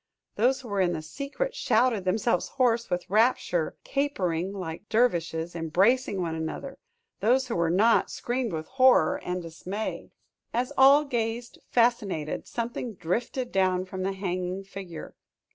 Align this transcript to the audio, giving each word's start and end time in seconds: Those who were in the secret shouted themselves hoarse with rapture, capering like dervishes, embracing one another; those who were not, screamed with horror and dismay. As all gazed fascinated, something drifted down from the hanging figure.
Those 0.35 0.61
who 0.61 0.67
were 0.67 0.81
in 0.81 0.93
the 0.93 1.03
secret 1.03 1.53
shouted 1.53 2.05
themselves 2.05 2.47
hoarse 2.57 2.89
with 2.89 3.07
rapture, 3.07 3.75
capering 3.83 4.51
like 4.51 4.89
dervishes, 4.89 5.55
embracing 5.55 6.19
one 6.19 6.33
another; 6.33 6.79
those 7.19 7.45
who 7.49 7.55
were 7.55 7.69
not, 7.69 8.09
screamed 8.09 8.51
with 8.51 8.65
horror 8.65 9.21
and 9.23 9.43
dismay. 9.43 10.09
As 10.55 10.73
all 10.75 11.05
gazed 11.05 11.59
fascinated, 11.69 12.47
something 12.47 12.95
drifted 12.95 13.51
down 13.51 13.85
from 13.85 14.01
the 14.01 14.13
hanging 14.13 14.63
figure. 14.63 15.13